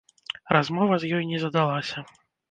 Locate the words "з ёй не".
1.03-1.41